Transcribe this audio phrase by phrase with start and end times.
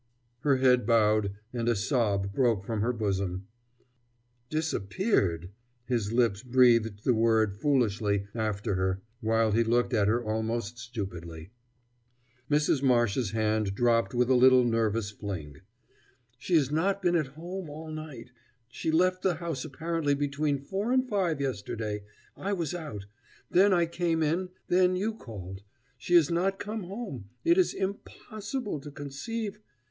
[0.39, 3.45] Her head bowed, and a sob broke from her bosom.
[4.49, 5.51] "Disappeared"
[5.85, 11.51] his lips breathed the word foolishly after her, while he looked at her almost stupidly.
[12.49, 12.81] Mrs.
[12.81, 15.57] Marsh's hand dropped with a little nervous fling.
[16.39, 18.31] "She has not been at home all night.
[18.69, 22.01] She left the house apparently between four and five yesterday
[22.35, 23.05] I was out;
[23.51, 25.61] then I came in; then you called....
[25.99, 29.59] She has not come home it is impossible to conceive...."